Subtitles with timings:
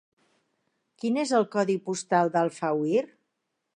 [1.03, 3.05] Quin és el codi postal d'Alfauir?